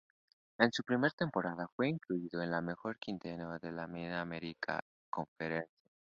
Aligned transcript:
En 0.57 0.71
su 0.71 0.81
primera 0.83 1.13
temporada 1.15 1.67
fue 1.75 1.87
incluido 1.87 2.41
en 2.41 2.51
el 2.51 2.63
mejor 2.63 2.97
quinteto 2.97 3.59
de 3.59 3.71
la 3.71 3.85
Mid-American 3.85 4.79
Conference. 5.11 5.69